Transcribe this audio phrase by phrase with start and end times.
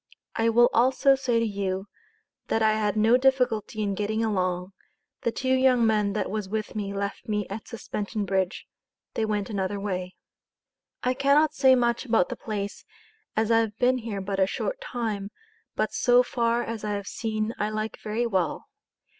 [0.35, 1.85] I will also say to you,
[2.47, 4.73] that I had no difficulty in getting along.
[5.21, 8.65] the two young men that was with me left me at Suspension Bridge.
[9.13, 10.15] they went another way.
[11.03, 12.83] I cannot say much about the place
[13.35, 15.29] as I have ben here but a short time
[15.75, 18.69] but so far as I have seen I like very well.